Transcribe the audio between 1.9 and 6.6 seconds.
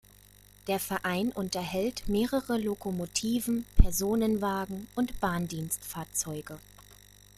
mehrere Lokomotiven, Personenwagen und Bahndienstfahrzeuge.